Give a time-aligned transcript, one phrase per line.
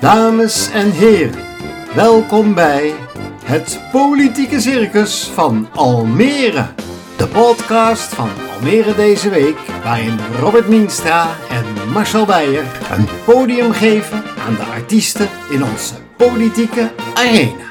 [0.00, 1.44] Dames en heren,
[1.94, 2.94] welkom bij
[3.44, 6.66] het Politieke Circus van Almere.
[7.16, 14.22] De podcast van Almere deze week, waarin Robert Mienstra en Marcel Beijer een podium geven
[14.46, 17.69] aan de artiesten in onze politieke arena.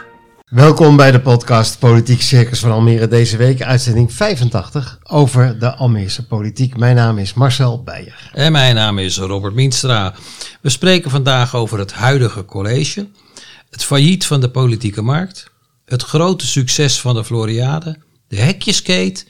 [0.49, 6.27] Welkom bij de podcast Politiek Circus van Almere deze week, uitzending 85 over de Almeerse
[6.27, 6.77] politiek.
[6.77, 8.29] Mijn naam is Marcel Beijer.
[8.33, 10.15] En mijn naam is Robert Mienstra.
[10.61, 13.07] We spreken vandaag over het huidige college,
[13.69, 15.51] het failliet van de politieke markt,
[15.85, 17.97] het grote succes van de Floriade,
[18.27, 19.25] de hekjeskate,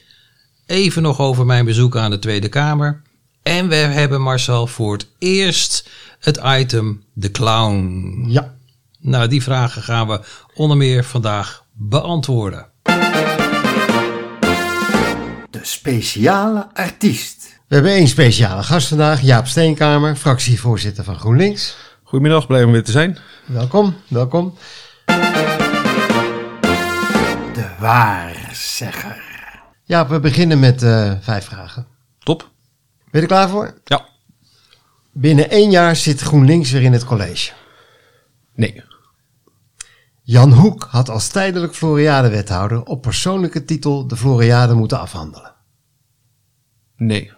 [0.66, 3.02] even nog over mijn bezoek aan de Tweede Kamer.
[3.42, 5.88] En we hebben Marcel voor het eerst
[6.20, 8.24] het item De Clown.
[8.28, 8.54] Ja,
[9.00, 10.20] Nou, die vragen gaan we
[10.60, 12.66] onder meer vandaag beantwoorden.
[15.50, 17.60] de speciale artiest.
[17.68, 21.76] We hebben één speciale gast vandaag, Jaap Steenkamer, fractievoorzitter van GroenLinks.
[22.02, 23.18] Goedemiddag, blij om weer te zijn.
[23.46, 24.54] Welkom, welkom.
[27.54, 29.22] De waarzegger.
[29.84, 31.86] Ja, we beginnen met eh, vijf vragen.
[32.18, 32.50] Top.
[33.10, 33.80] Ben je er klaar voor?
[33.84, 34.08] Ja.
[35.12, 37.52] Binnen één jaar zit GroenLinks weer in het college.
[38.54, 38.88] Nee.
[40.30, 45.54] Jan Hoek had als tijdelijk Floriade-wethouder op persoonlijke titel de Floriade moeten afhandelen.
[46.96, 47.32] Nee.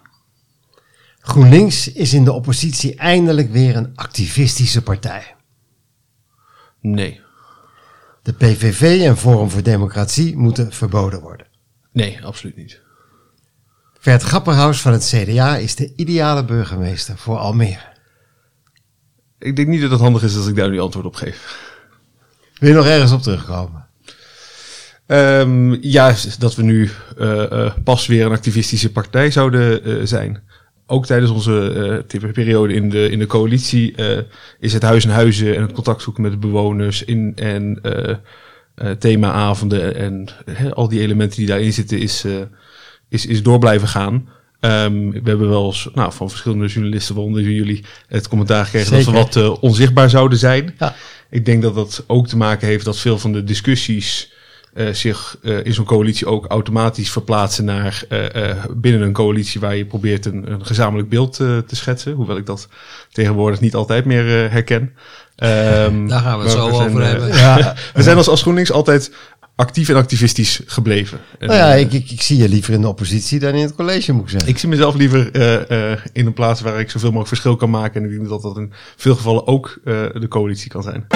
[1.19, 5.35] GroenLinks is in de oppositie eindelijk weer een activistische partij.
[6.81, 7.21] Nee.
[8.23, 11.47] De PVV en Forum voor Democratie moeten verboden worden.
[11.93, 12.81] Nee, absoluut niet.
[13.99, 17.93] Vert Grapperhaus van het CDA is de ideale burgemeester voor Almere.
[19.39, 21.71] Ik denk niet dat het handig is als ik daar nu antwoord op geef.
[22.63, 23.87] Wil je nog ergens op terugkomen?
[25.07, 30.43] Ehm, ja, dat we nu eh, eh, pas weer een activistische partij zouden eh, zijn.
[30.87, 33.95] Ook tijdens onze eh, periode in de, in de coalitie
[34.61, 37.81] is het huis en huizen en het contact zoeken met de bewoners in, en
[38.99, 40.29] themaavonden en
[40.73, 42.25] al die elementen die daarin zitten is,
[43.09, 44.29] is, is door blijven gaan.
[44.61, 49.05] Ehm, we hebben wel eens nou, van verschillende journalisten, waaronder jullie, het commentaar gekregen dat
[49.05, 50.75] we wat onzichtbaar zouden zijn.
[50.79, 50.95] Ja.
[51.33, 54.33] Ik denk dat dat ook te maken heeft dat veel van de discussies
[54.75, 59.61] eh, zich eh, in zo'n coalitie ook automatisch verplaatsen naar eh, eh, binnen een coalitie
[59.61, 62.13] waar je probeert een, een gezamenlijk beeld te schetsen.
[62.13, 62.69] Hoewel ik dat
[63.13, 64.93] tegenwoordig niet altijd meer eh, herken.
[65.37, 67.29] Ehm, Daar gaan we het zo over hebben.
[67.37, 69.13] Ja, we zijn als, als GroenLinks altijd
[69.55, 71.21] actief en activistisch gebleven.
[71.39, 73.63] En, nou ja, eh, ik, ik, ik zie je liever in de oppositie dan in
[73.63, 74.49] het college, moet ik zeggen.
[74.49, 77.71] ik zie mezelf liever eh, eh, in een plaats waar ik zoveel mogelijk verschil kan
[77.71, 78.03] maken.
[78.03, 81.07] En ik denk dat dat in veel gevallen ook eh, de coalitie kan zijn.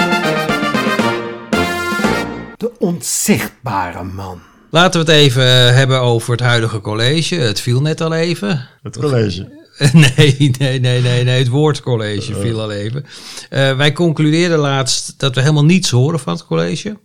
[2.57, 4.39] De onzichtbare man.
[4.69, 7.35] Laten we het even hebben over het huidige college.
[7.35, 8.67] Het viel net al even.
[8.81, 9.65] Het college.
[9.93, 11.37] Nee, nee, nee, nee, nee.
[11.37, 13.05] Het woordcollege viel al even.
[13.49, 16.97] Eh, wij concludeerden laatst dat we helemaal niets horen van het college.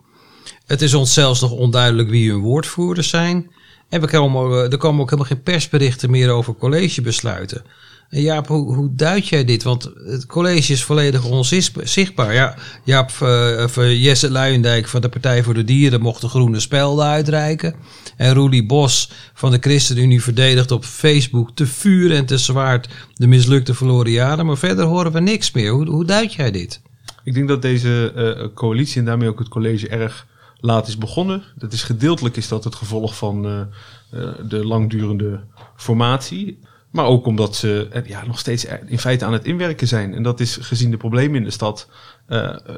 [0.66, 3.50] Het is ons zelfs nog onduidelijk wie hun woordvoerders zijn.
[3.88, 7.64] En we komen, er komen ook helemaal geen persberichten meer over collegebesluiten.
[8.12, 9.62] En Jaap, hoe, hoe duid jij dit?
[9.62, 12.34] Want het college is volledig onzichtbaar.
[12.34, 16.60] Ja, Jaap, eh, eh, Jesse Luijendijk van de Partij voor de Dieren mocht de groene
[16.60, 17.74] spelden uitreiken.
[18.16, 23.26] En Roelie Bos van de ChristenUnie verdedigt op Facebook te vuur en te zwaard de
[23.26, 24.42] mislukte Floriade.
[24.42, 25.70] Maar verder horen we niks meer.
[25.70, 26.80] Hoe, hoe duid jij dit?
[27.24, 30.26] Ik denk dat deze eh, coalitie en daarmee ook het college erg
[30.62, 31.42] laat is begonnen.
[31.56, 35.40] Dat is gedeeltelijk is dat het gevolg van eh, eh, de langdurende
[35.76, 36.58] formatie.
[36.90, 40.14] Maar ook omdat ze eh, ja, nog steeds in feite aan het inwerken zijn.
[40.14, 41.88] En dat is gezien de problemen in de stad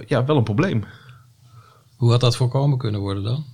[0.06, 0.84] ja, wel een probleem.
[1.96, 3.44] Hoe had dat voorkomen kunnen worden dan?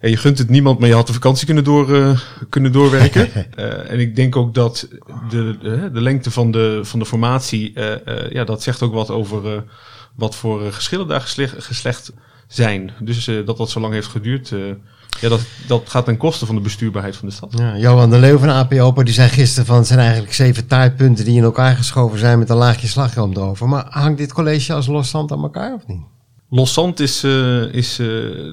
[0.00, 2.18] Ja, je gunt het niemand, maar je had de vakantie kunnen, door,
[2.48, 3.54] kunnen doorwerken.
[3.88, 4.88] En ik denk ook dat
[5.30, 7.80] de, de, de lengte van de, van de formatie,
[8.30, 9.64] ja, dat zegt ook wat over
[10.14, 12.12] wat voor geschillen daar geslecht, geslecht
[12.46, 12.90] zijn.
[13.00, 14.58] Dus eh, dat dat zo lang heeft geduurd, eh,
[15.20, 17.52] ja, dat, dat gaat ten koste van de bestuurbaarheid van de stad.
[17.58, 20.66] Ja, Johan de Leeuw van AP Open die zei gisteren van het zijn eigenlijk zeven
[20.66, 23.68] taartpunten die in elkaar geschoven zijn met een laagje slagroom erover.
[23.68, 26.02] Maar hangt dit college als losstand aan elkaar of niet?
[26.50, 28.00] Loszand is, eh, is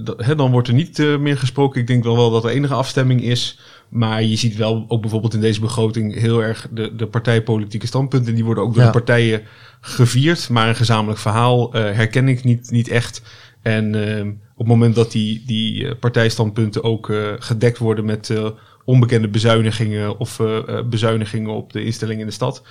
[0.04, 1.82] dat- hè, dan wordt er niet meer gesproken.
[1.82, 3.60] Ik denk wel wel dat er enige afstemming is.
[3.90, 8.36] Maar je ziet wel ook bijvoorbeeld in deze begroting heel erg de, de partijpolitieke standpunten.
[8.36, 8.92] Die worden ook door Ja.
[8.92, 9.42] de partijen
[9.82, 10.50] gevierd.
[10.50, 13.22] Maar een gezamenlijk verhaal herken ik niet, niet echt.
[13.62, 14.26] En eh,
[14.62, 18.46] op het moment dat die, die eh, partijstandpunten ook eh, gedekt worden met eh,
[18.86, 20.42] onbekende bezuinigingen of
[20.90, 22.64] bezuinigingen op de instellingen in de stad.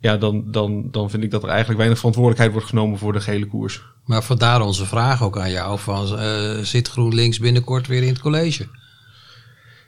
[0.00, 3.20] Ja, dan, dan, dan vind ik dat er eigenlijk weinig verantwoordelijkheid wordt genomen voor de
[3.20, 3.82] gele koers.
[4.04, 8.20] Maar vandaar onze vraag ook aan jou: van, eh, zit GroenLinks binnenkort weer in het
[8.20, 8.66] college?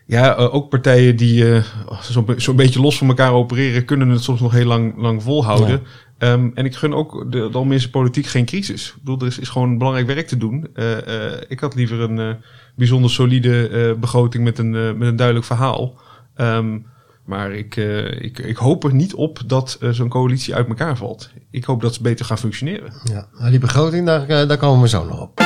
[0.07, 1.63] Ja, ook partijen die
[2.01, 5.83] zo'n zo'n beetje los van elkaar opereren, kunnen het soms nog heel lang, lang volhouden.
[6.25, 8.89] Ehm, en ik gun ook de, de Almeerse politiek geen crisis.
[8.89, 10.69] Ik bedoel, er is, is gewoon belangrijk werk te doen.
[10.75, 12.35] Eh, eh, ik had liever een eh,
[12.77, 16.01] bijzonder solide eh, begroting met een, met een duidelijk verhaal.
[16.35, 16.79] Ehm,
[17.25, 21.31] maar ik, eh, ik, ik hoop er niet op dat zo'n coalitie uit elkaar valt.
[21.51, 22.93] Ik hoop dat ze beter gaan functioneren.
[23.05, 25.43] Ja, nou, die begroting, daar, daar komen we zo nog op.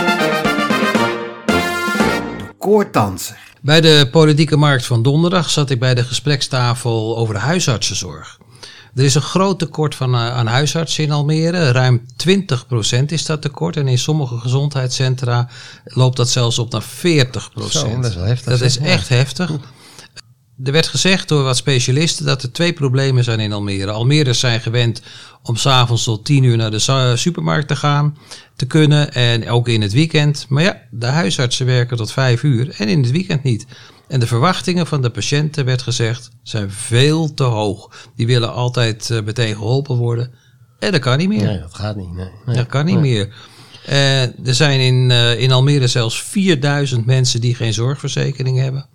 [2.58, 3.38] Koortanser.
[3.60, 8.38] Bij de politieke markt van donderdag zat ik bij de gesprekstafel over de huisartsenzorg.
[8.94, 11.70] Er is een groot tekort van, eh, aan huisartsen in Almere.
[11.70, 13.76] Ruim 20% is dat tekort.
[13.76, 15.48] En in sommige gezondheidscentra
[15.84, 17.90] loopt dat zelfs op naar 40%.
[17.90, 19.50] Zo, dat is wel heftig, Dat is echt heftig.
[20.64, 23.90] Er werd gezegd door wat specialisten dat er twee problemen zijn in Almere.
[23.90, 25.02] Almeerders zijn gewend
[25.42, 28.16] om s'avonds tot 10 uur naar de supermarkt te gaan,
[28.56, 29.12] te kunnen.
[29.12, 30.46] En ook in het weekend.
[30.48, 33.66] Maar ja, de huisartsen werken tot 5 uur en in het weekend niet.
[34.08, 38.08] En de verwachtingen van de patiënten, werd gezegd, zijn veel te hoog.
[38.16, 40.30] Die willen altijd eh, meteen geholpen worden.
[40.78, 41.46] En dat kan niet meer.
[41.46, 42.12] Nee, dat gaat niet.
[42.12, 42.30] Nee.
[42.46, 42.56] Nee.
[42.56, 43.34] Dat kan niet meer.
[43.86, 48.86] Eh, er zijn in, eh, in Almere zelfs 4000 mensen die geen zorgverzekering hebben.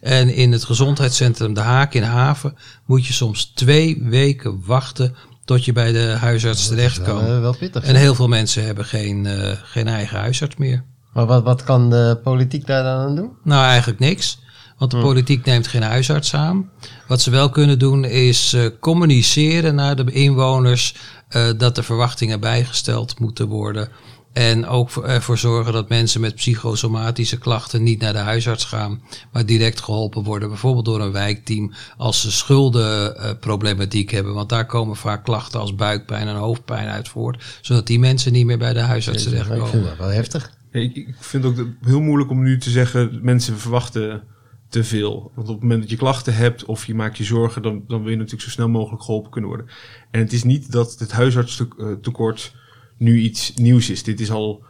[0.00, 5.64] En in het gezondheidscentrum De Haak in Haven moet je soms twee weken wachten tot
[5.64, 7.84] je bij de huisarts terecht Wel, wel pittig.
[7.84, 9.26] En heel veel mensen hebben geen,
[9.62, 10.84] geen eigen huisarts meer.
[11.12, 13.30] Maar wat, wat kan de politiek daar dan aan doen?
[13.44, 14.38] Nou, eigenlijk niks.
[14.80, 16.70] Want de politiek neemt geen huisarts aan.
[17.06, 20.94] Wat ze wel kunnen doen is eh, communiceren naar de inwoners
[21.28, 23.88] eh, dat de verwachtingen bijgesteld moeten worden.
[24.32, 29.02] En ook voor- ervoor zorgen dat mensen met psychosomatische klachten niet naar de huisarts gaan,
[29.32, 30.48] maar direct geholpen worden.
[30.48, 34.34] Bijvoorbeeld door een wijkteam als ze schuldenproblematiek hebben.
[34.34, 37.44] Want daar komen vaak klachten als buikpijn en hoofdpijn uit voort.
[37.60, 39.84] Zodat die mensen niet meer bij de huisarts Ik vind terechtkomen.
[39.88, 40.50] dat wel heftig.
[40.72, 44.22] Ik, vind ook dat heel moeilijk om nu te zeggen, mensen verwachten
[44.70, 45.30] te veel.
[45.34, 48.00] Want op het moment dat je klachten hebt of je maakt je zorgen, dan, dan
[48.02, 49.66] wil je natuurlijk zo snel mogelijk geholpen kunnen worden.
[50.10, 52.54] En het is niet dat het huisartstekort
[52.96, 54.02] nu iets nieuws is.
[54.02, 54.62] Dit is al,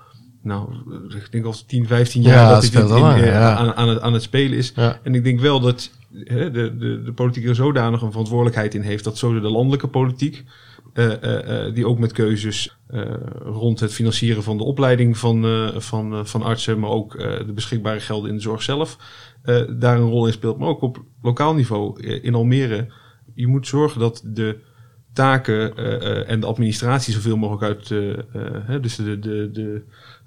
[0.42, 0.74] nou,
[1.08, 2.80] ik denk al 10, 15 jaar Ja, dat dit in-
[3.24, 3.54] eh, ja.
[3.56, 4.72] aan, aan, het, aan het spelen is.
[4.76, 5.00] Ja.
[5.02, 9.04] En ik denk wel dat de, de, de politiek er zodanig een verantwoordelijkheid in heeft,
[9.04, 10.44] dat zo de landelijke politiek,
[10.92, 12.78] eh, eh, eh, die ook met keuzes
[13.38, 15.44] rond het financieren van de opleiding van,
[15.76, 18.96] van, van artsen, maar ook de beschikbare gelden in de zorg zelf,
[19.78, 20.58] daar een rol in speelt.
[20.58, 22.92] Maar ook op lokaal niveau in Almere.
[23.34, 24.58] Je moet zorgen dat de
[25.12, 27.98] taken eh, eh, en de administratie zoveel mogelijk uit, eh,
[28.66, 29.82] hè, dus de, de, de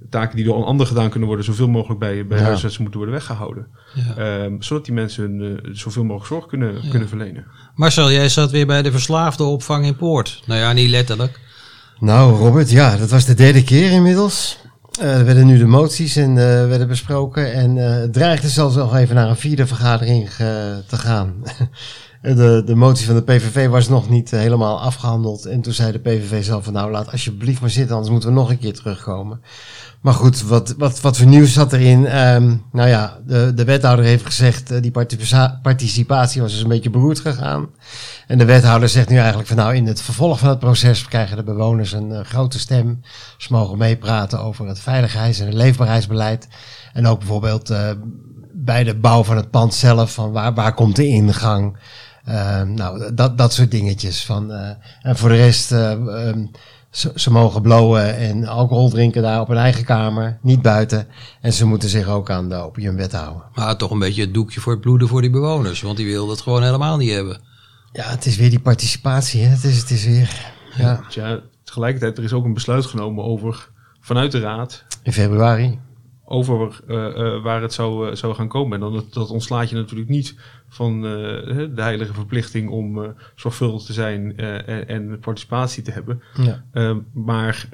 [0.09, 2.43] taken die door een ander gedaan kunnen worden, zoveel mogelijk bij, bij Ja.
[2.43, 3.67] huisartsen moeten worden weggehouden.
[3.93, 4.15] Ja.
[4.15, 7.45] Ehm, zodat die mensen hun, eh, zoveel mogelijk zorg kunnen, kunnen verlenen.
[7.75, 10.41] Marcel, jij zat weer bij de verslaafde opvang in Poort.
[10.45, 11.39] Nou ja, niet letterlijk.
[11.99, 14.61] Nou, Robert, ja, dat was de derde keer inmiddels.
[14.99, 17.53] Eh, er werden nu de moties en, eh, werden besproken.
[17.53, 20.29] En eh, het dreigde zelfs nog even naar een vierde vergadering
[20.87, 21.33] te gaan.
[22.23, 25.45] de, de motie van de PVV was nog niet eh, helemaal afgehandeld.
[25.45, 28.35] En toen zei de PVV zelf van nou, laat alsjeblieft maar zitten, anders moeten we
[28.35, 29.41] nog een keer terugkomen.
[30.01, 32.05] Maar goed, wat, wat, wat voor nieuws zat erin?
[32.05, 36.67] Ehm, nou ja, de, de wethouder heeft gezegd, eh, die participa- participatie was dus een
[36.67, 37.67] beetje beroerd gegaan.
[38.27, 41.37] En de wethouder zegt nu eigenlijk van nou, in het vervolg van het proces krijgen
[41.37, 43.01] de bewoners een eh, grote stem.
[43.37, 46.47] Ze mogen meepraten over het veiligheids- en leefbaarheidsbeleid.
[46.93, 47.73] En ook bijvoorbeeld
[48.53, 51.77] bij de bouw van het pand zelf, van waar, waar komt de ingang?
[52.23, 54.25] Eh, nou, dat, dat soort dingetjes.
[54.25, 54.69] Van, eh,
[55.01, 56.45] en voor de rest, eh, ehm,
[56.89, 61.07] ze, ze mogen blowen en alcohol drinken daar op hun eigen kamer, niet buiten.
[61.41, 63.43] En ze moeten zich ook aan de opiumwet houden.
[63.53, 65.81] Maar toch een beetje het doekje voor het bloeden voor die bewoners.
[65.81, 67.39] Want die wilden het gewoon helemaal niet hebben.
[67.91, 69.49] Ja, het is weer die participatie, hè?
[69.49, 73.69] Het is, het is weer, ja, Ja, tegelijkertijd, er is ook een besluit genomen over,
[74.01, 75.79] vanuit de raad, in februari.
[76.25, 78.73] Over eh, eh, waar het zou, eh, zou gaan komen.
[78.73, 80.35] En dan, dat, dat ontslaat je natuurlijk niet
[80.69, 86.21] van de heilige verplichting om zorgvuldig te zijn en, en participatie te hebben.
[86.33, 86.63] Ja.
[86.71, 87.67] Eh, maar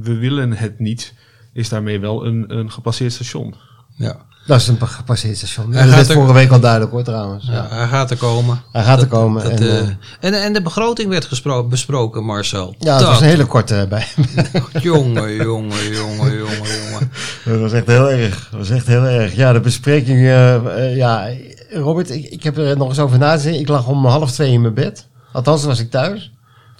[0.00, 1.14] we willen het niet,
[1.52, 3.54] is daarmee wel een, een gepasseerd station.
[3.94, 4.26] Ja.
[4.46, 5.72] Dat is een pa- gepasseerd station.
[5.72, 7.46] Hij dat gaat is er- vorige week al duidelijk hoor trouwens.
[7.46, 7.66] Ja, Ja.
[7.76, 8.62] hij gaat er komen.
[8.72, 9.42] Hij gaat er komen.
[9.42, 9.88] Dat, en, eh, eh,
[10.20, 11.28] en, en de begroting werd
[11.68, 12.74] besproken, Marcel.
[12.78, 14.06] ja, dat, was een hele korte bij.
[14.80, 17.10] Jongen, jongen, jongen, jongen, jongen.
[17.44, 18.48] Dat was echt heel erg.
[18.50, 19.34] Dat was echt heel erg.
[19.34, 20.18] Ja, de bespreking.
[20.18, 21.28] eh, ja,
[21.70, 23.60] Robert, ik, ik heb er nog eens over na te denken.
[23.60, 25.06] Ik lag om half twee in mijn bed.
[25.32, 26.31] Althans, was ik thuis.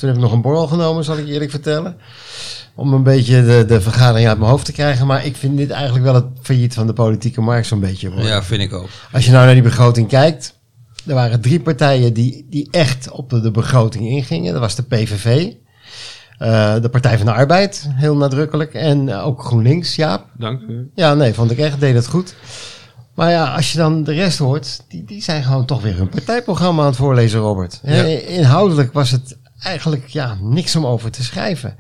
[0.03, 1.97] Toen heb ik nog een borrel genomen, zal ik je eerlijk vertellen.
[2.75, 5.07] Om een beetje de, de vergadering uit mijn hoofd te krijgen.
[5.07, 8.09] Maar ik vind dit eigenlijk wel het failliet van de politieke markt zo'n beetje.
[8.11, 8.27] worden.
[8.27, 8.89] Ja, vind ik ook.
[9.13, 10.59] Als je nou naar die begroting kijkt.
[11.07, 14.53] Er waren drie partijen die, die echt op de, de begroting ingingen.
[14.53, 15.53] Dat was de PVV.
[16.39, 18.75] eh, de Partij van de Arbeid, heel nadrukkelijk.
[18.75, 20.27] En eh, ook GroenLinks, Jaap.
[20.39, 20.91] Dank u.
[20.95, 22.35] Ja, nee, vond ik echt, deed het goed.
[23.15, 26.09] Maar ja, als je dan de rest hoort, die, die zijn gewoon toch weer hun
[26.09, 27.81] partijprogramma aan het voorlezen, Robert.
[27.83, 28.03] Ja.
[28.27, 31.77] Inhoudelijk was het eigenlijk ja, niks om over te schrijven.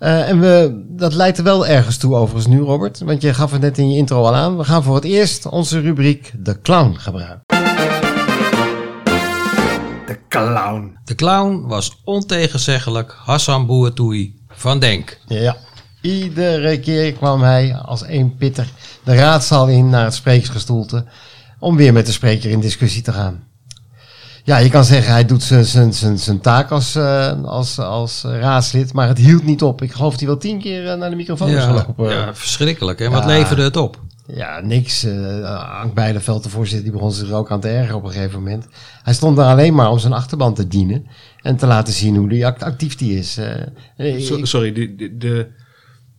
[0.00, 3.00] Uh, en we, dat leidt er wel ergens toe overigens nu, Robert.
[3.00, 4.56] Want je gaf het net in je intro al aan.
[4.56, 7.44] We gaan voor het eerst onze rubriek De Clown gebruiken.
[10.06, 10.98] De Clown.
[11.04, 15.18] De clown was ontegenzeggelijk Hassan Boertoei van Denk.
[15.26, 15.56] Ja,
[16.00, 18.68] iedere keer kwam hij als een pitter
[19.04, 21.04] de raadzaal in naar het sprekersgestoelte.
[21.58, 23.44] Om weer met de spreker in discussie te gaan.
[24.46, 28.22] Ja, je kan zeggen hij doet zijn, zijn, zijn, zijn taak als, uh, als, als
[28.24, 29.82] raadslid, maar het hield niet op.
[29.82, 32.10] Ik geloof dat hij wel tien keer uh, naar de microfoon is Ja, gelopen.
[32.10, 33.00] ja, verschrikkelijk.
[33.00, 34.00] En wat leverde het op?
[34.26, 35.04] Ja, niks.
[35.04, 35.94] Uh, Ank
[36.42, 38.66] de voorzitter, die begon zich er ook aan te ergeren op een gegeven moment.
[39.02, 41.06] Hij stond daar alleen maar om zijn achterban te dienen
[41.42, 43.36] en te laten zien hoe die act- actief die is.
[43.36, 45.46] Eh, So- ik- sorry, de, de, de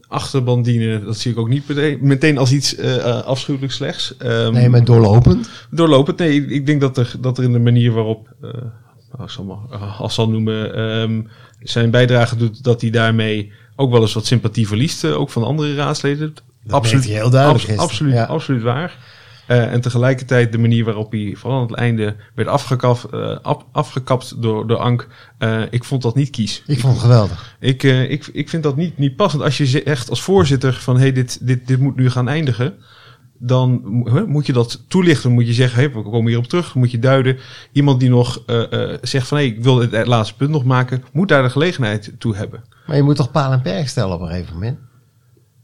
[0.08, 4.18] achterban dienen, dat zie ik ook niet meteen, meteen als iets uh, afschuwelijk slechts.
[4.18, 5.50] Ehm, nee, maar doorlopend.
[5.72, 8.36] Doorlopend, nee, ik, denk dat er, dat er in de manier waarop,
[9.26, 11.22] zal uh, Hassan noemen, ehm,
[11.60, 15.76] zijn bijdrage doet, dat hij daarmee ook wel eens wat sympathie verliest, ook van andere
[15.76, 16.34] raadsleden.
[16.64, 18.24] Dat je heel duidelijk gisteren, absoluut, ja.
[18.24, 18.98] absoluut waar.
[19.48, 23.66] Eh, en tegelijkertijd de manier waarop hij vooral aan het einde werd afgekapt, eh, af-
[23.72, 26.63] afgekapt door, door Ank, eh, ik vond dat niet kies.
[26.68, 27.56] Ik vond het geweldig.
[27.60, 29.44] Ik, ik, ik vind dat niet, niet passend.
[29.44, 32.74] Als je zegt als voorzitter van hey, dit, dit, dit moet nu gaan eindigen.
[33.39, 33.82] Dan
[34.27, 35.32] moet je dat toelichten.
[35.32, 36.75] Moet je zeggen, hey, we komen hierop terug.
[36.75, 37.38] Moet je duiden.
[37.72, 38.44] Iemand die nog
[39.01, 41.04] zegt van hey, ik wil het laatste punt nog maken.
[41.12, 42.63] Moet daar de gelegenheid toe hebben.
[42.88, 44.77] Maar je moet toch paal en perk stellen op een gegeven moment?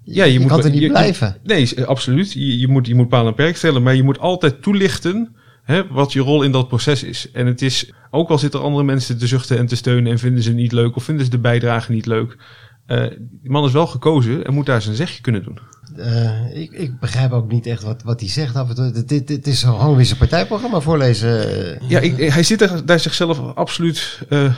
[0.06, 1.38] Ja, je, moet, kan er niet je- je- blijven.
[1.44, 2.34] nee, eh, absoluut.
[2.34, 3.84] Je, je, moet, je moet paal en perk stellen.
[3.84, 7.32] Maar je moet altijd toelichten hè, wat je rol in dat proces is.
[7.32, 10.12] En het is, ook al zitten er andere mensen te zuchten en te steunen.
[10.12, 10.96] En vinden ze niet leuk.
[10.96, 12.38] Of vinden ze de bijdrage niet leuk.
[12.86, 13.04] eh,
[13.42, 15.60] die man is wel gekozen en moet daar zijn zegje kunnen doen.
[15.98, 18.92] Eh, ik, ik begrijp ook niet echt wat, wat hij zegt af en toe.
[18.92, 21.50] Dit, dit, dit is gewoon weer zijn partijprogramma voorlezen.
[21.82, 21.90] eh.
[21.90, 24.54] Ja, ik, hij zit er daar zichzelf absoluut eh,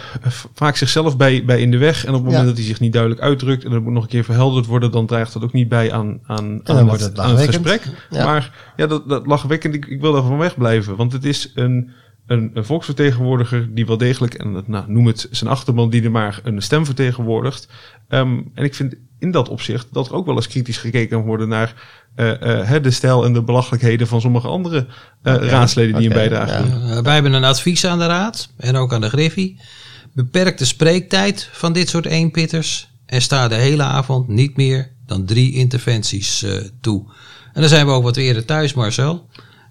[0.54, 2.04] vaak zichzelf bij, bij in de weg.
[2.06, 2.48] En op het moment Ja.
[2.48, 5.06] dat hij zich niet duidelijk uitdrukt en dat moet nog een keer verhelderd worden, dan
[5.06, 7.82] draagt dat ook niet bij aan, aan, aan, het, het aan het gesprek.
[8.10, 8.26] Ja.
[8.26, 10.96] Maar ja, dat, dat lachwekkend, ik, ik wil daar van wegblijven.
[10.96, 11.90] Want het is een,
[12.28, 16.40] een, een volksvertegenwoordiger die wel degelijk, en nou, noem het zijn achterban, die er maar
[16.44, 17.68] een stem vertegenwoordigt.
[18.08, 21.26] Ehm, en ik vind in dat opzicht dat er ook wel eens kritisch gekeken kan
[21.26, 21.74] worden naar
[22.16, 24.88] eh, eh, de stijl en de belachelijkheden van sommige andere
[25.22, 27.04] eh, raadsleden die een bijdrage doen.
[27.04, 29.60] Wij hebben een advies aan de raad en ook aan de Griffie.
[30.14, 35.26] Beperk de spreektijd van dit soort eenpitters en sta de hele avond niet meer dan
[35.26, 36.46] drie interventies
[36.82, 37.06] toe.
[37.54, 39.28] En dan zijn we ook wat eerder thuis, Marcel.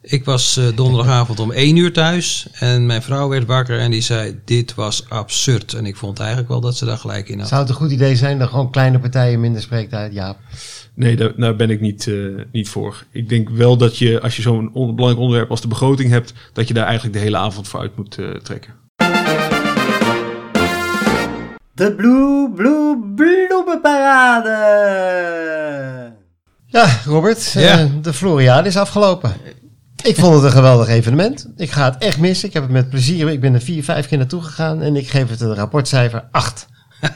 [0.06, 4.00] Ik was uh, donderdagavond om één uur thuis en mijn vrouw werd wakker en die
[4.00, 5.72] zei: Dit was absurd.
[5.72, 7.48] En ik vond eigenlijk wel dat ze daar gelijk in had.
[7.48, 10.12] Zou het een goed idee zijn dat gewoon kleine partijen minder spreektijd?
[10.12, 10.36] Ja.
[10.94, 13.04] Nee, daar, daar ben ik niet, uh, niet voor.
[13.10, 16.32] Ik denk wel dat je, als je zo'n on belangrijk onderwerp als de begroting hebt,
[16.52, 18.74] dat je daar eigenlijk de hele avond voor uit moet uh, trekken.
[21.74, 24.52] De Blue Blue Bloemenparade!
[26.66, 27.80] Ja, Robert, Ja.
[27.82, 29.32] Uh, de Floriade is afgelopen.
[30.04, 31.48] Ik vond het een geweldig evenement.
[31.56, 32.48] Ik ga het echt missen.
[32.48, 33.28] Ik heb het met plezier.
[33.28, 36.66] Ik ben er vier, vijf keer naartoe gegaan en ik geef het een rapportcijfer 8.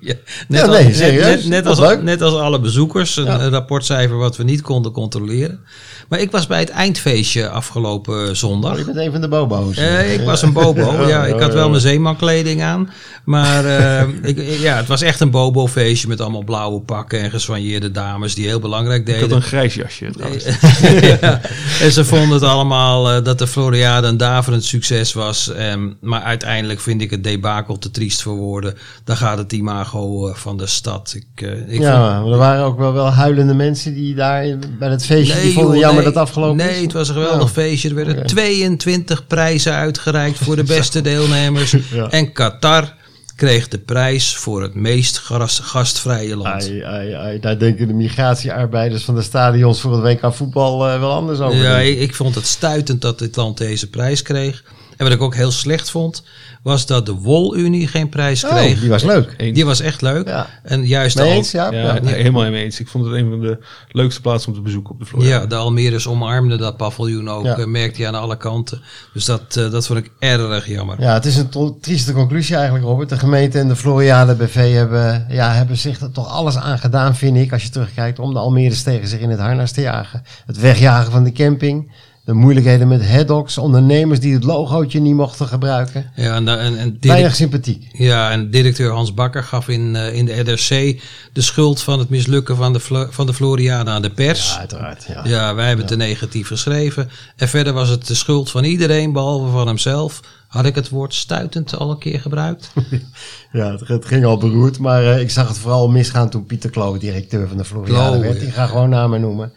[0.00, 0.14] ja,
[0.48, 3.40] net, Ja, nee, als, net, als, net als alle bezoekers, een, Ja.
[3.40, 5.60] een rapportcijfer wat we niet konden controleren.
[6.08, 8.72] Maar ik was bij het eindfeestje afgelopen zondag.
[8.72, 9.76] Oh, je bent een van de bobo's.
[9.76, 10.94] Eh, ik was een bobo.
[11.08, 12.90] Ja, ik had wel mijn zeemankleding aan.
[13.24, 17.90] Maar eh, ik, ja, het was echt een bobo-feestje met allemaal blauwe pakken en geswanjeerde
[17.90, 19.20] dames die heel belangrijk Ik deden.
[19.20, 20.44] had een grijs jasje trouwens.
[21.20, 21.40] ja,
[21.80, 25.52] en ze vonden het allemaal eh, dat de Floriade een daverend succes was.
[25.52, 28.74] Ehm, maar uiteindelijk vind ik het debakel te triest voor woorden.
[29.04, 31.12] Dan gaat het imago eh, van de stad.
[31.16, 34.56] Ik, eh, ik ja, vond- maar er waren ook wel, wel huilende mensen die daar
[34.78, 36.04] bij het feestje die vonden joh, nee.
[36.04, 36.80] dat het afgelopen nee, is.
[36.80, 37.52] het was een geweldig Ja.
[37.62, 37.88] feestje.
[37.88, 38.26] Er werden Oké.
[38.26, 41.74] 22 prijzen uitgereikt voor de beste deelnemers.
[42.10, 42.94] En Qatar
[43.36, 45.18] kreeg de prijs voor het meest
[45.62, 46.62] gastvrije land.
[46.62, 50.98] Ai, ai, ai, daar denken de migratiearbeiders van de stadions voor het WK voetbal eh,
[51.00, 51.62] wel anders over.
[51.62, 54.62] Ja, ik, ik vond het stuitend dat dit land deze prijs kreeg.
[54.96, 56.22] En wat ik ook heel slecht vond,
[56.62, 58.80] was dat de Wolunie geen prijs Oh, kreeg.
[58.80, 59.34] die was leuk.
[59.36, 59.54] Eens.
[59.54, 60.28] Die was echt leuk.
[60.28, 60.46] Ja.
[60.62, 61.70] En juist Al- eens, ja?
[61.72, 62.80] Ja, nee, helemaal mee eens.
[62.80, 63.58] Ik vond het een van de
[63.90, 65.28] leukste plaatsen om te bezoeken op de Florida.
[65.30, 67.56] ja, de Almeres omarmden dat paviljoen ook, Ja.
[67.56, 68.82] eh, merkte je aan alle kanten.
[69.12, 71.00] Dus dat, eh, dat vond ik erg jammer.
[71.00, 73.08] Ja, het is een trieste conclusie eigenlijk, Robert.
[73.08, 77.16] De gemeente en de Floriade BV hebben, ja, hebben zich er toch alles aan gedaan,
[77.16, 80.22] vind ik, als je terugkijkt, om de Almere tegen zich in het harnas te jagen.
[80.46, 81.92] Het wegjagen van de camping,
[82.26, 86.10] De moeilijkheden met headocs, ondernemers die het logootje niet mochten gebruiken.
[86.14, 87.88] Ja, en, en, en Weinig sympathiek.
[87.92, 91.00] Ja, en directeur Hans Bakker gaf in, eh, in de RDC
[91.32, 94.52] de schuld van het mislukken van de, van de Floriade aan de pers.
[94.52, 95.04] Ja, uiteraard.
[95.08, 95.20] Ja.
[95.24, 97.10] Ja, wij hebben het te negatief geschreven.
[97.36, 100.20] En verder was het de schuld van iedereen, behalve van hemzelf.
[100.48, 102.70] Had ik het woord stuitend al een keer gebruikt?
[103.52, 106.98] Ja, het, ging al beroerd, maar eh, ik zag het vooral misgaan toen Pieter Klo,
[106.98, 108.42] directeur van de Floriade, werd.
[108.42, 109.52] Ik ga gewoon namen noemen.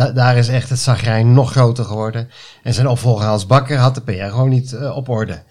[0.00, 2.30] Da- daar is echt het zagrijn nog groter geworden.
[2.62, 5.42] En zijn opvolger Hans Bakker had de PR gewoon niet eh, op orde.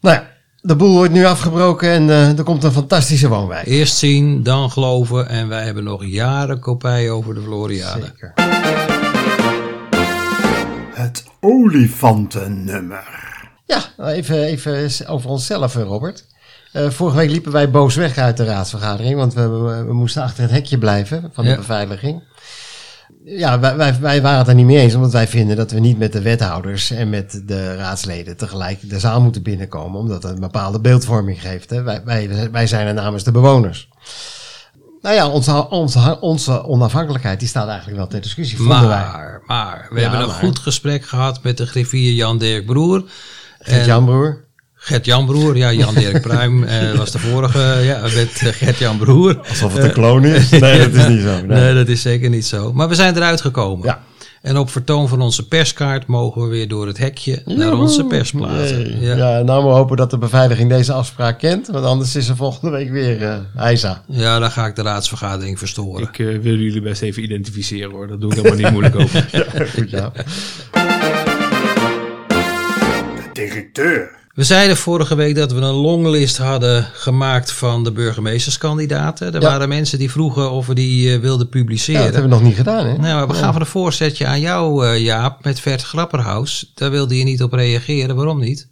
[0.00, 0.26] Nou ja,
[0.60, 3.66] de boel wordt nu afgebroken en eh, er komt een fantastische woonwijk.
[3.66, 5.28] Eerst zien, dan geloven.
[5.28, 8.00] En wij hebben nog jaren kopij over de Floriade.
[8.00, 8.32] Zeker.
[10.94, 13.04] Het olifantennummer.
[13.66, 16.24] Ja, nou, even, even over onszelf, eh, Robert.
[16.72, 20.22] Eh, vorige week liepen wij boos weg uit de raadsvergadering, want we, we, we moesten
[20.22, 21.56] achter het hekje blijven van de Ja.
[21.56, 22.22] beveiliging.
[23.38, 25.80] Ja, wij, wij, wij waren het er niet mee eens, omdat wij vinden dat we
[25.80, 30.30] niet met de wethouders en met de raadsleden tegelijk de zaal moeten binnenkomen, omdat dat
[30.32, 31.70] een bepaalde beeldvorming geeft.
[31.70, 31.82] Hè.
[31.82, 33.88] Wij, wij, wij zijn er namens de bewoners.
[35.02, 38.98] Nou ja, onze, onze, onze onafhankelijkheid die staat eigenlijk wel ter discussie, vonden wij.
[38.98, 40.36] Maar, maar, we Ja, hebben een maar.
[40.44, 43.04] goed gesprek gehad met de griffier Jan-Dirk Broer.
[43.58, 44.44] En- Jan Broer.
[44.82, 49.38] Gert-Jan Broer, ja, Jan-Dirk Pruim eh, was de vorige, ja, met eh, Gert-Jan Broer.
[49.48, 50.50] Alsof het een kloon is.
[50.50, 51.46] Nee, dat is niet zo.
[51.46, 51.60] Nee.
[51.60, 52.72] Nee, dat is zeker niet zo.
[52.72, 53.86] Maar we zijn eruit gekomen.
[53.86, 54.02] Ja.
[54.42, 58.78] En op vertoon van onze perskaart mogen we weer door het hekje naar onze persplaatsen.
[58.78, 59.00] Jee.
[59.00, 59.16] Ja.
[59.16, 59.42] Ja.
[59.42, 61.66] nou maar hopen dat de beveiliging deze afspraak kent.
[61.66, 64.02] Want anders is er volgende week weer eh Heisa.
[64.06, 66.08] ja, dan ga ik de raadsvergadering verstoren.
[66.08, 68.08] Ik eh, wil jullie best even identificeren hoor.
[68.08, 69.28] Dat doe ik helemaal niet moeilijk over.
[69.74, 70.12] Goed ja.
[73.16, 74.19] De directeur.
[74.40, 79.34] We zeiden vorige week dat we een longlist hadden gemaakt van de burgemeesterskandidaten.
[79.34, 79.48] Er Ja.
[79.48, 82.02] waren mensen die vroegen of we die eh, wilden ja, publiceren.
[82.02, 82.96] dat hebben we nog niet gedaan hè.
[82.96, 86.72] Nou, we gaan van een voorzetje aan jou, eh, Jaap, met Vert Grapperhaus.
[86.74, 88.16] Daar wilde je niet op reageren.
[88.16, 88.68] Waarom niet?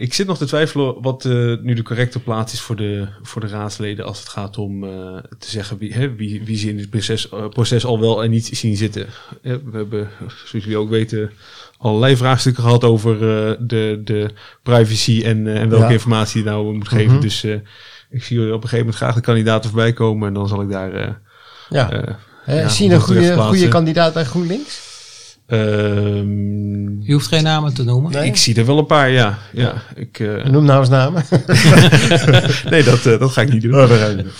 [0.00, 3.40] Ik zit nog te twijfelen wat eh, nu de correcte plaats is voor de, voor
[3.40, 6.76] de raadsleden als het gaat om eh, te zeggen wie, hè, wie, wie ze in
[6.76, 9.06] dit proces, proces al wel en niet zien zitten.
[9.42, 11.30] Eh, we hebben, zoals jullie ook weten,
[11.80, 14.30] allerlei vraagstukken gehad over eh, de, de
[14.62, 15.90] privacy en, eh, en welke Ja.
[15.90, 17.12] informatie je nou moet geven.
[17.12, 17.20] Mhm.
[17.20, 17.52] Dus eh,
[18.10, 20.62] ik zie jullie op een gegeven moment graag de kandidaten voorbij komen en dan zal
[20.62, 20.92] ik daar...
[20.92, 21.08] eh
[21.68, 22.16] Ja.
[22.46, 24.88] ja, zie je een goede, goede kandidaat bij GroenLinks?
[25.46, 28.12] ehm, Je hoeft geen namen te noemen.
[28.12, 28.26] Nee.
[28.26, 29.38] Ik zie er wel een paar, ja.
[29.52, 31.24] ja ik, eh, Noem nou eens namen.
[32.70, 33.74] nee, dat, eh, dat ga ik niet doen.
[33.74, 34.30] Oh, dat ga je doen.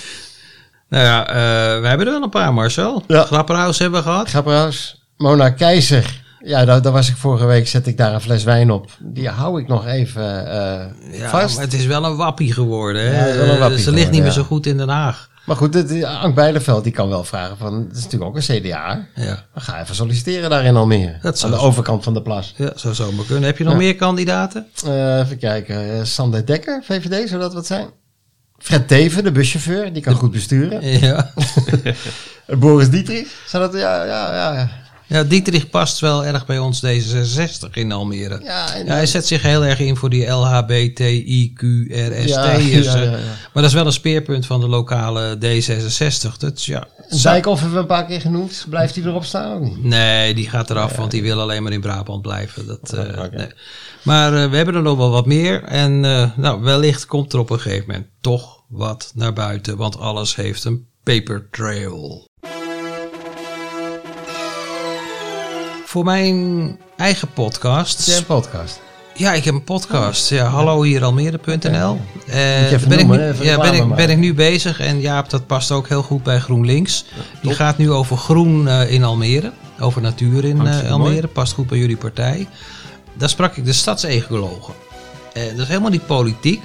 [0.88, 3.04] Nou ja, eh, we hebben er wel een paar, Marcel.
[3.06, 3.24] Ja.
[3.24, 4.28] Grapperhaus hebben we gehad.
[4.28, 5.02] Grapperhaus.
[5.16, 6.20] Mona Keizer.
[6.44, 8.90] Ja, daar, daar was ik vorige week, zet ik daar een fles wijn op.
[8.98, 11.54] Die hou ik nog even eh, Ja, vast.
[11.54, 13.02] maar het is wel een wappie geworden.
[13.02, 13.10] Hè?
[13.12, 15.28] Ja, het is wel een wappie Ze ligt niet meer zo goed in Den Haag.
[15.46, 18.36] Maar goed, het, eh, Ank Bijleveld die kan wel vragen van, het is natuurlijk ook
[18.36, 19.06] een CDA.
[19.14, 19.24] Ja,
[19.54, 21.18] Dan ga even solliciteren daar in Almere.
[21.22, 22.54] Dat aan de zo- overkant van de plas.
[22.56, 23.44] ja zou zomaar kunnen.
[23.44, 23.78] Heb je nog Ja.
[23.78, 24.66] meer kandidaten?
[24.86, 26.06] Eh, even kijken.
[26.06, 27.86] Sander Dekker, VVD, zou dat wat zijn?
[28.58, 30.98] Fred Teven, de buschauffeur, die kan goed besturen.
[31.00, 31.30] Ja.
[32.58, 33.80] Boris Dietrich, zou dat...
[33.80, 34.68] Ja, ja, ja.
[35.10, 35.16] Ja.
[35.18, 38.40] ja, Dietrich past wel erg bij ons D66 in Almere.
[38.42, 42.28] Ja, en- Ja, hij zet zich heel erg in voor die LHBTIQRST.
[42.28, 43.10] Ja, dus, ja, ja, ja.
[43.52, 46.36] Maar dat is wel een speerpunt van de lokale D66.
[46.38, 46.86] Dat, ja,
[47.22, 48.66] Dijkhoff hebben we een paar keer genoemd.
[48.68, 49.84] Blijft hij erop staan niet?
[49.84, 52.66] Nee, die gaat eraf, want die wil alleen maar in Brabant blijven.
[52.66, 53.46] Dat, eh, nee.
[54.02, 55.62] Maar eh, we hebben er nog wel wat meer.
[55.62, 59.76] En eh, nou, wellicht komt er op een gegeven moment toch wat naar buiten.
[59.76, 62.28] Want alles heeft een paper trail.
[65.90, 68.06] Voor mijn eigen podcast.
[68.06, 68.80] Jij een podcast.
[69.14, 70.28] Ja, ik heb een podcast.
[70.28, 72.00] Ja, hallo hier Almere.nl.
[72.26, 74.80] Eh, ben, ik nu, ja, ben, ik, ben ik nu bezig.
[74.80, 77.04] En Jaap, dat past ook heel goed bij GroenLinks.
[77.42, 79.52] Die gaat nu over groen eh, in Almere.
[79.80, 80.98] Over natuur in eh, Almere.
[80.98, 81.26] mooi.
[81.26, 82.48] Past goed bij jullie partij.
[83.14, 84.74] Daar sprak ik de stadsecologen.
[85.32, 86.62] Dat is helemaal niet politiek.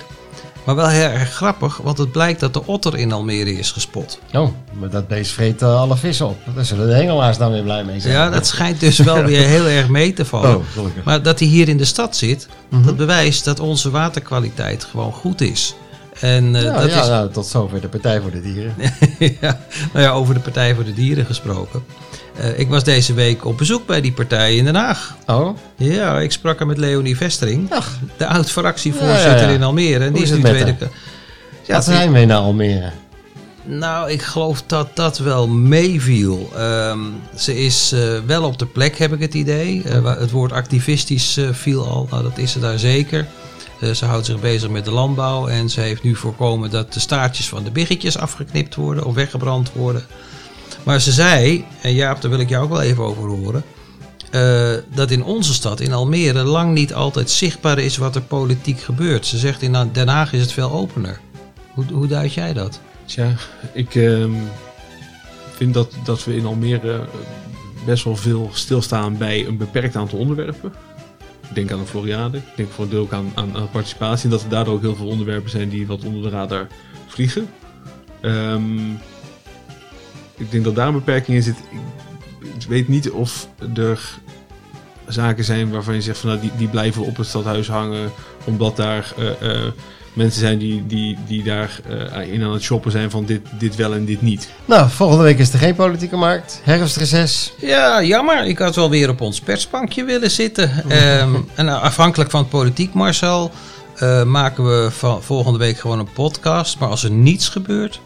[0.65, 1.77] Maar wel heel erg grappig.
[1.77, 4.19] Want het blijkt dat de otter in Almere is gespot.
[4.33, 4.49] Oh,
[4.79, 6.37] maar dat beest vreet eh, alle vissen op.
[6.55, 8.13] Daar zullen de hengelaars dan weer blij mee zijn.
[8.13, 10.55] Ja, dat schijnt dus wel weer heel erg mee te vallen.
[10.55, 10.85] Oh.
[11.03, 12.47] Maar dat hij hier in de stad zit,
[12.85, 15.75] dat bewijst dat onze waterkwaliteit gewoon goed is.
[16.19, 18.73] En eh, Ja, dat ja, is, nou, tot zover de Partij voor de Dieren.
[19.41, 19.59] ja,
[19.93, 21.83] nou ja, over de Partij voor de Dieren gesproken.
[22.35, 25.15] Eh, ik was deze week op bezoek bij die partij in Den Haag.
[25.27, 27.97] Oh, Ja, ik sprak er met Leonie Vestering, Ach.
[28.17, 29.99] de oud-fractievoorzitter Ja, in Almere.
[30.03, 30.75] En Hoe die is is nu tweede.
[31.63, 32.91] Ja, wat die- zijn we naar Almere?
[33.63, 36.49] nou, ik geloof dat dat wel meeviel.
[36.55, 36.99] Ehm,
[37.35, 39.81] ze is eh, wel op de plek, heb ik het idee.
[40.05, 43.25] Het woord activistisch viel al, nou dat is ze daar zeker.
[43.79, 46.99] Eh, ze houdt zich bezig met de landbouw en ze heeft nu voorkomen dat de
[46.99, 50.03] staartjes van de biggetjes afgeknipt worden of weggebrand worden.
[50.83, 53.63] Maar ze zei, en Jaap, daar wil ik jou ook wel even over horen.
[54.31, 58.79] eh, dat in onze stad, in Almere, lang niet altijd zichtbaar is wat er politiek
[58.79, 59.25] gebeurt.
[59.25, 61.19] Ze zegt in Den Haag is het veel opener.
[61.73, 62.79] Hoe, hoe duid jij dat?
[63.05, 63.33] Tja,
[63.73, 64.31] ik ehm,
[65.55, 66.99] vind dat, dat we in Almere eh,
[67.85, 70.73] best wel veel stilstaan bij een beperkt aantal onderwerpen.
[71.49, 74.23] Ik denk aan de Floriade, ik denk voor een deel ook aan, aan, aan participatie.
[74.23, 76.67] En dat er daardoor ook heel veel onderwerpen zijn die wat onder de radar
[77.07, 77.49] vliegen.
[78.21, 78.91] Ehm,
[80.37, 81.57] ik denk dat daar een beperking in zit.
[82.39, 84.19] Ik weet niet of er
[85.07, 88.11] zaken zijn waarvan je zegt van nou, die, die blijven op het stadhuis hangen.
[88.43, 89.71] Omdat daar eh, eh,
[90.15, 91.79] mensen zijn die, die, die daar
[92.13, 94.49] eh, in aan het shoppen zijn van dit, dit wel en dit niet.
[94.65, 96.61] Nou, volgende week is er geen politieke markt.
[96.63, 97.53] Herfstreces.
[97.59, 98.45] Ja, jammer.
[98.45, 100.71] Ik had wel weer op ons persbankje willen zitten.
[100.89, 103.51] Ehm, en afhankelijk van het politiek, Marcel,
[103.95, 106.79] eh, maken we van volgende week gewoon een podcast.
[106.79, 107.99] Maar als er niets gebeurt,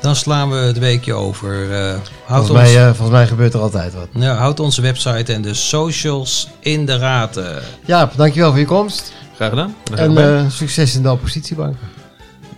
[0.00, 1.72] dan slaan we het weekje over.
[1.72, 1.78] Eh
[2.24, 4.06] houd, Volgens ons, mij, eh, volgens mij gebeurt er altijd wat.
[4.12, 7.62] ja, houd onze website en de socials in de raten.
[7.84, 9.12] Jaap, dankjewel voor je komst.
[9.40, 9.74] Graag gedaan.
[9.94, 11.76] En eh, succes in de oppositiebank.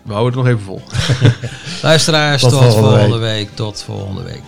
[0.03, 0.83] we houden het nog even vol.
[1.83, 3.49] Luisteraars, Tot tot, volgende volgende week.
[3.55, 4.42] Tot volgende week.